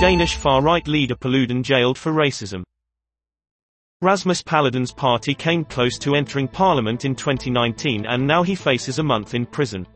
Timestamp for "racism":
2.10-2.62